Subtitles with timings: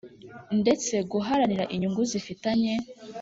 [0.61, 2.73] ndetse guharanira inyungu zifitanye